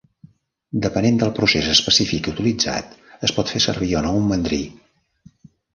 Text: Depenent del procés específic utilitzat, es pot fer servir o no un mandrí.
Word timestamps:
Depenent 0.85 1.19
del 1.23 1.33
procés 1.41 1.69
específic 1.75 2.31
utilitzat, 2.33 2.99
es 3.29 3.37
pot 3.39 3.55
fer 3.57 3.65
servir 3.71 3.95
o 4.03 4.07
no 4.09 4.19
un 4.23 4.29
mandrí. 4.33 4.63